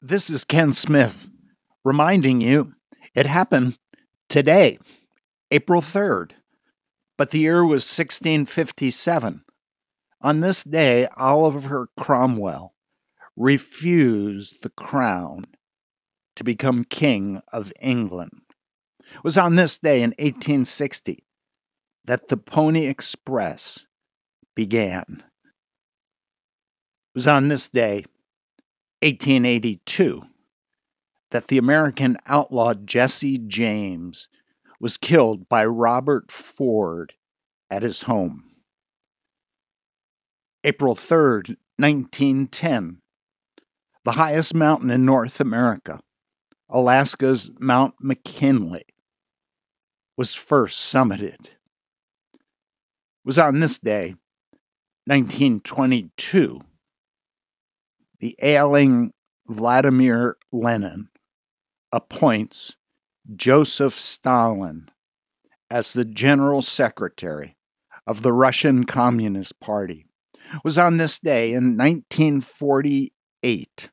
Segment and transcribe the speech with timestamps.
[0.00, 1.28] This is Ken Smith
[1.84, 2.74] reminding you
[3.16, 3.78] it happened
[4.28, 4.78] today,
[5.50, 6.32] April 3rd,
[7.16, 9.42] but the year was 1657.
[10.20, 12.74] On this day, Oliver Cromwell
[13.36, 15.46] refused the crown
[16.36, 18.42] to become King of England.
[19.00, 21.24] It was on this day in 1860
[22.04, 23.88] that the Pony Express
[24.54, 25.24] began.
[27.08, 28.04] It was on this day,
[29.02, 30.22] 1882,
[31.30, 34.28] that the American outlaw Jesse James
[34.80, 37.14] was killed by Robert Ford
[37.70, 38.44] at his home.
[40.64, 43.00] April 3rd, 1910,
[44.04, 46.00] the highest mountain in North America,
[46.68, 48.84] Alaska's Mount McKinley,
[50.16, 51.46] was first summited.
[51.46, 52.40] It
[53.24, 54.16] was on this day,
[55.06, 56.60] 1922,
[58.20, 59.12] the ailing
[59.46, 61.08] Vladimir Lenin
[61.92, 62.76] appoints
[63.34, 64.90] Joseph Stalin
[65.70, 67.56] as the General Secretary
[68.06, 70.06] of the Russian Communist Party.
[70.54, 73.90] It was on this day in 1948,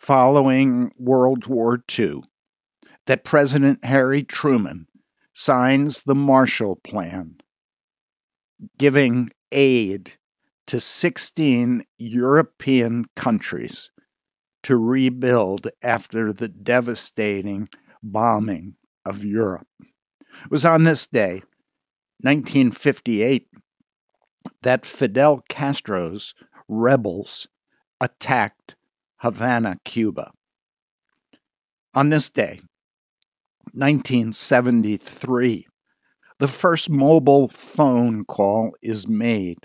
[0.00, 2.22] following World War II,
[3.06, 4.86] that President Harry Truman
[5.34, 7.36] signs the Marshall Plan,
[8.78, 10.16] giving aid
[10.66, 13.90] to 16 European countries
[14.62, 17.68] to rebuild after the devastating
[18.02, 19.66] bombing of Europe.
[19.80, 21.42] It was on this day,
[22.20, 23.48] 1958,
[24.62, 26.34] that Fidel Castro's
[26.68, 27.48] rebels
[28.00, 28.76] attacked
[29.18, 30.32] Havana, Cuba.
[31.94, 32.60] On this day,
[33.72, 35.66] 1973,
[36.38, 39.58] the first mobile phone call is made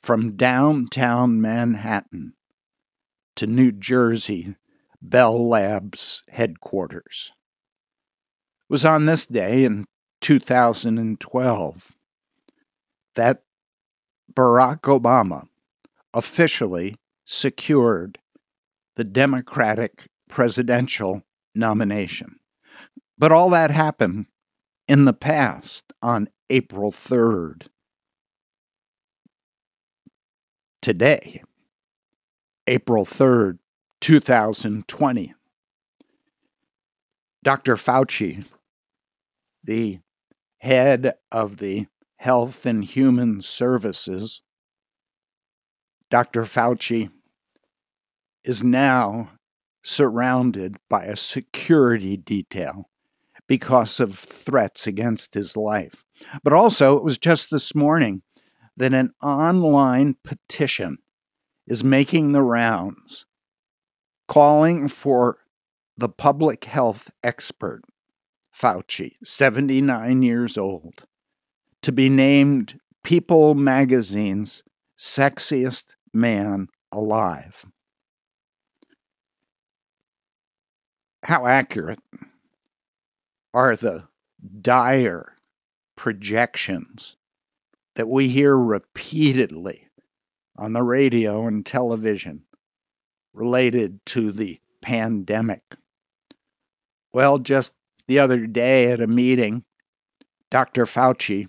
[0.00, 2.32] from downtown Manhattan
[3.36, 4.56] to New Jersey
[5.02, 7.32] Bell Labs headquarters.
[8.62, 9.84] It was on this day in
[10.20, 11.92] 2012
[13.14, 13.42] that
[14.32, 15.46] Barack Obama
[16.14, 18.18] officially secured
[18.96, 21.22] the Democratic presidential
[21.54, 22.36] nomination.
[23.18, 24.26] But all that happened
[24.88, 27.68] in the past on April 3rd.
[30.82, 31.42] Today,
[32.66, 33.58] April 3rd,
[34.00, 35.34] 2020,
[37.44, 37.76] Dr.
[37.76, 38.46] Fauci,
[39.62, 39.98] the
[40.60, 41.86] head of the
[42.16, 44.40] Health and Human Services,
[46.08, 46.44] Dr.
[46.44, 47.10] Fauci
[48.42, 49.32] is now
[49.84, 52.88] surrounded by a security detail
[53.46, 56.04] because of threats against his life.
[56.42, 58.22] But also, it was just this morning
[58.80, 60.96] that an online petition
[61.66, 63.26] is making the rounds
[64.26, 65.36] calling for
[65.98, 67.82] the public health expert,
[68.58, 71.02] Fauci, 79 years old,
[71.82, 74.62] to be named People magazine's
[74.98, 77.66] sexiest man alive.
[81.24, 82.00] How accurate
[83.52, 84.04] are the
[84.62, 85.34] dire
[85.96, 87.18] projections
[87.96, 89.88] that we hear repeatedly
[90.56, 92.42] on the radio and television
[93.32, 95.62] related to the pandemic?
[97.12, 97.74] Well, just
[98.06, 99.64] the other day at a meeting,
[100.50, 100.84] Dr.
[100.84, 101.48] Fauci,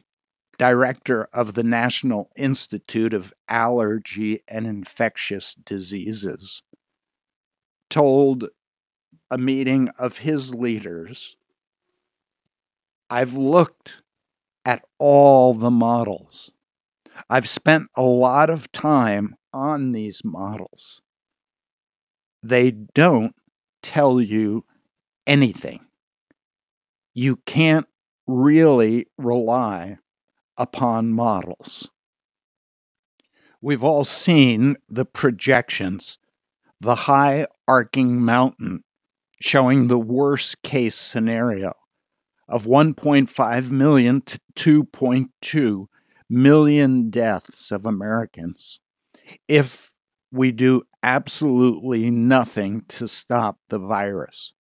[0.58, 6.64] director of the National Institute of Allergy and Infectious Diseases,
[7.90, 8.50] told
[9.30, 11.36] a meeting of his leaders
[13.10, 14.04] I've looked
[14.66, 16.52] at all the models.
[17.30, 21.02] I've spent a lot of time on these models.
[22.44, 23.36] They don't
[23.82, 24.66] tell you
[25.28, 25.82] anything.
[27.14, 27.88] You can't
[28.28, 29.98] really rely
[30.58, 31.90] upon models.
[33.62, 36.18] We've all seen the projections,
[36.80, 38.84] the high arcing mountain
[39.40, 41.74] showing the worst case scenario
[42.52, 45.86] of 1.5 million to 2.2
[46.30, 48.80] million deaths of Americans
[49.48, 49.94] if
[50.32, 54.54] we do absolutely nothing to stop the virus.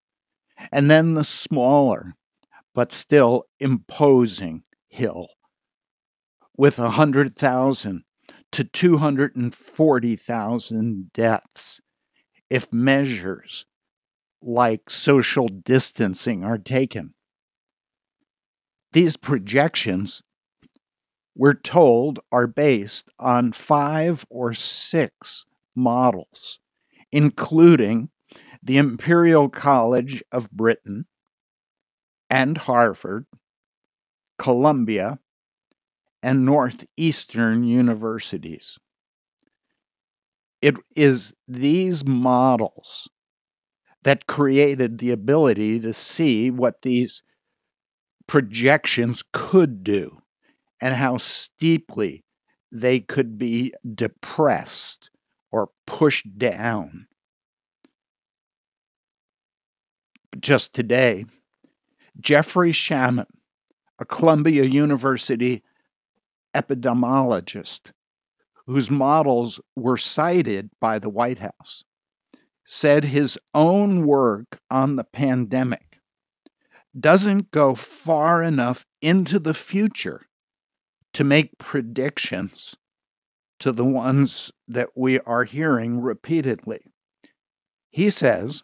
[0.71, 2.15] And then the smaller,
[2.73, 5.29] but still imposing hill
[6.57, 8.03] with 100,000
[8.51, 11.81] to 240,000 deaths
[12.49, 13.65] if measures
[14.41, 17.13] like social distancing are taken.
[18.93, 20.21] These projections,
[21.35, 25.45] we're told, are based on five or six
[25.75, 26.59] models,
[27.11, 28.09] including
[28.61, 31.05] the Imperial College of Britain,
[32.29, 33.25] and Harvard,
[34.37, 35.19] Columbia,
[36.21, 38.77] and Northeastern universities.
[40.61, 43.09] It is these models
[44.03, 47.23] that created the ability to see what these
[48.31, 50.21] projections could do
[50.79, 52.23] and how steeply
[52.71, 55.11] they could be depressed
[55.51, 57.07] or pushed down.
[60.39, 61.25] Just today,
[62.21, 63.27] Jeffrey Shaman,
[63.99, 65.61] a Columbia University
[66.55, 67.91] epidemiologist
[68.65, 71.83] whose models were cited by the White House,
[72.63, 75.90] said his own work on the pandemic
[76.97, 80.27] doesn't go far enough into the future
[81.13, 82.75] to make predictions
[83.59, 86.79] to the ones that we are hearing repeatedly.
[87.89, 88.63] He says,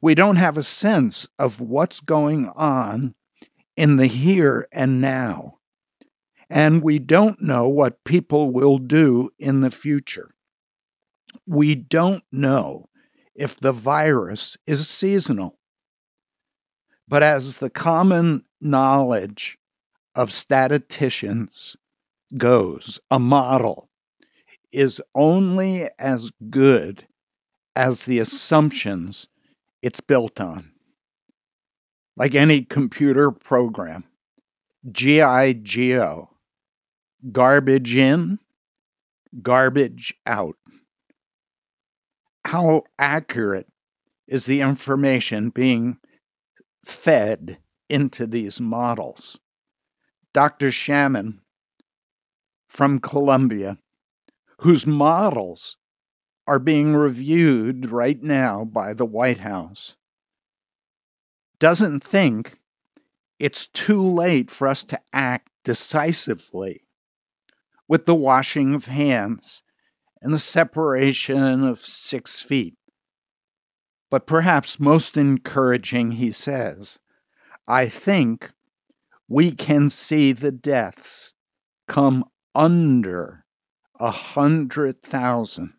[0.00, 3.14] we don't have a sense of what's going on
[3.76, 5.58] in the here and now.
[6.48, 10.34] And we don't know what people will do in the future.
[11.46, 12.88] We don't know
[13.34, 15.58] if the virus is seasonal.
[17.08, 19.58] But as the common knowledge
[20.14, 21.76] of statisticians
[22.36, 23.88] goes, a model
[24.72, 27.06] is only as good
[27.76, 29.28] as the assumptions
[29.82, 30.72] it's built on.
[32.16, 34.04] Like any computer program,
[34.90, 36.28] GIGO,
[37.30, 38.38] garbage in,
[39.42, 40.56] garbage out.
[42.44, 43.66] How accurate
[44.26, 45.98] is the information being
[46.86, 49.40] fed into these models?
[50.32, 50.70] Dr.
[50.70, 51.40] Shaman
[52.68, 53.78] from Columbia,
[54.58, 55.76] whose models
[56.46, 59.96] are being reviewed right now by the White House,
[61.58, 62.58] doesn't think
[63.38, 66.82] it's too late for us to act decisively
[67.88, 69.62] with the washing of hands
[70.22, 72.75] and the separation of six feet.
[74.16, 76.98] But perhaps most encouraging, he says,
[77.68, 78.50] I think
[79.28, 81.34] we can see the deaths
[81.86, 82.24] come
[82.54, 83.44] under
[84.00, 85.74] a hundred thousand.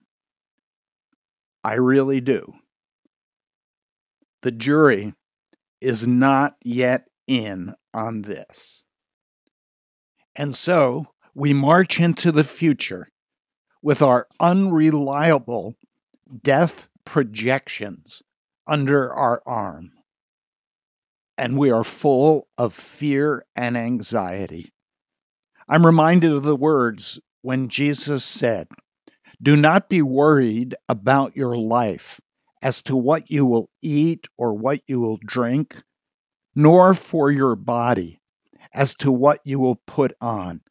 [1.63, 2.53] I really do.
[4.43, 5.15] The jury
[5.81, 8.85] is not yet in on this.
[10.35, 13.07] And so we march into the future
[13.81, 15.73] with our unreliable
[16.43, 18.21] death projections
[18.67, 19.91] under our arm.
[21.37, 24.71] And we are full of fear and anxiety.
[25.69, 28.67] I'm reminded of the words when Jesus said,
[29.41, 32.19] Do not be worried about your life
[32.61, 35.83] as to what you will eat or what you will drink,
[36.55, 38.19] nor for your body
[38.73, 40.61] as to what you will put on.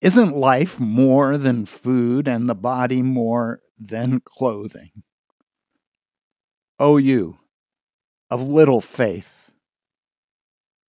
[0.00, 5.02] Isn't life more than food and the body more than clothing?
[6.78, 7.38] O you
[8.30, 9.50] of little faith,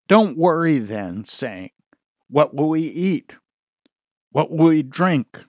[0.08, 1.72] don't worry then, saying,
[2.30, 3.36] What will we eat?
[4.32, 5.46] What will we drink?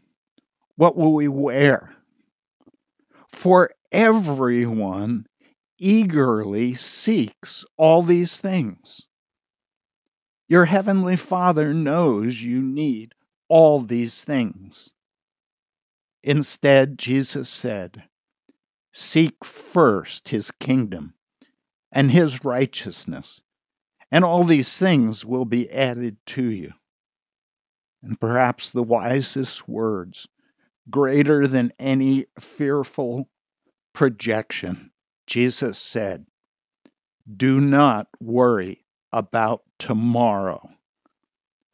[0.76, 1.94] What will we wear?
[3.28, 5.26] For everyone
[5.78, 9.08] eagerly seeks all these things.
[10.48, 13.14] Your heavenly Father knows you need
[13.48, 14.92] all these things.
[16.22, 18.04] Instead, Jesus said,
[18.92, 21.14] Seek first his kingdom
[21.92, 23.42] and his righteousness,
[24.10, 26.72] and all these things will be added to you.
[28.02, 30.28] And perhaps the wisest words,
[30.88, 33.28] greater than any fearful
[33.92, 34.90] projection,
[35.26, 36.26] Jesus said,
[37.36, 40.70] Do not worry about tomorrow,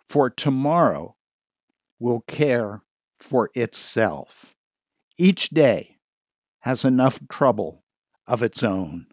[0.09, 1.17] for tomorrow
[1.99, 2.83] will care
[3.19, 4.55] for itself.
[5.17, 5.96] Each day
[6.67, 7.85] has enough trouble
[8.27, 9.07] of its own.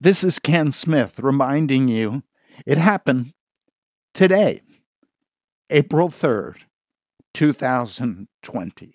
[0.00, 2.22] This is Ken Smith reminding you
[2.64, 3.32] it happened
[4.14, 4.62] today,
[5.70, 6.58] April 3rd,
[7.34, 8.94] 2020.